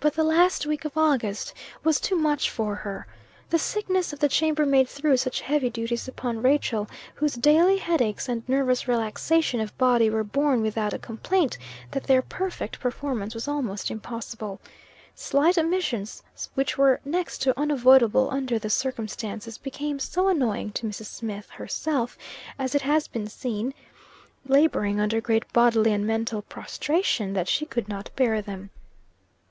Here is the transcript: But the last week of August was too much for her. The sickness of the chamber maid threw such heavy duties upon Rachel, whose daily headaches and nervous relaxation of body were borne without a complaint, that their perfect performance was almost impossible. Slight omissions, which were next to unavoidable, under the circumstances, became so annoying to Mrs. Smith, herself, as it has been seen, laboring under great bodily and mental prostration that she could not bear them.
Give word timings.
But 0.00 0.14
the 0.14 0.22
last 0.22 0.64
week 0.64 0.84
of 0.84 0.96
August 0.96 1.52
was 1.82 1.98
too 1.98 2.14
much 2.14 2.50
for 2.50 2.76
her. 2.76 3.08
The 3.50 3.58
sickness 3.58 4.12
of 4.12 4.20
the 4.20 4.28
chamber 4.28 4.64
maid 4.64 4.88
threw 4.88 5.16
such 5.16 5.40
heavy 5.40 5.70
duties 5.70 6.06
upon 6.06 6.40
Rachel, 6.40 6.88
whose 7.16 7.34
daily 7.34 7.78
headaches 7.78 8.28
and 8.28 8.48
nervous 8.48 8.86
relaxation 8.86 9.58
of 9.58 9.76
body 9.76 10.08
were 10.08 10.22
borne 10.22 10.62
without 10.62 10.92
a 10.94 11.00
complaint, 11.00 11.58
that 11.90 12.04
their 12.04 12.22
perfect 12.22 12.78
performance 12.78 13.34
was 13.34 13.48
almost 13.48 13.90
impossible. 13.90 14.60
Slight 15.16 15.58
omissions, 15.58 16.22
which 16.54 16.78
were 16.78 17.00
next 17.04 17.38
to 17.42 17.58
unavoidable, 17.58 18.28
under 18.30 18.56
the 18.56 18.70
circumstances, 18.70 19.58
became 19.58 19.98
so 19.98 20.28
annoying 20.28 20.70
to 20.74 20.86
Mrs. 20.86 21.06
Smith, 21.06 21.50
herself, 21.50 22.16
as 22.56 22.76
it 22.76 22.82
has 22.82 23.08
been 23.08 23.26
seen, 23.26 23.74
laboring 24.46 25.00
under 25.00 25.20
great 25.20 25.52
bodily 25.52 25.92
and 25.92 26.06
mental 26.06 26.42
prostration 26.42 27.32
that 27.32 27.48
she 27.48 27.66
could 27.66 27.88
not 27.88 28.10
bear 28.14 28.40
them. 28.40 28.70